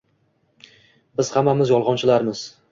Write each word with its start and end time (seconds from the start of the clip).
Biz 1.21 1.31
hammamiz-yolg’onchilarmiz. 1.37 2.47